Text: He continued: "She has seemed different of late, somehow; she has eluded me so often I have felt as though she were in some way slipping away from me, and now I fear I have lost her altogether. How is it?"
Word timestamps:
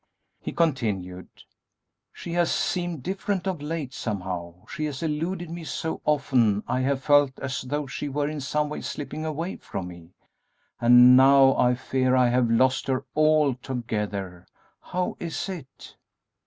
He 0.41 0.51
continued: 0.51 1.27
"She 2.11 2.31
has 2.31 2.51
seemed 2.51 3.03
different 3.03 3.45
of 3.45 3.61
late, 3.61 3.93
somehow; 3.93 4.65
she 4.65 4.85
has 4.85 5.03
eluded 5.03 5.51
me 5.51 5.63
so 5.63 6.01
often 6.05 6.63
I 6.67 6.79
have 6.79 7.03
felt 7.03 7.37
as 7.39 7.61
though 7.61 7.85
she 7.85 8.09
were 8.09 8.27
in 8.27 8.41
some 8.41 8.67
way 8.67 8.81
slipping 8.81 9.25
away 9.25 9.57
from 9.57 9.89
me, 9.89 10.15
and 10.79 11.15
now 11.15 11.55
I 11.55 11.75
fear 11.75 12.15
I 12.15 12.29
have 12.29 12.49
lost 12.49 12.87
her 12.87 13.05
altogether. 13.15 14.47
How 14.79 15.17
is 15.19 15.47
it?" 15.47 15.95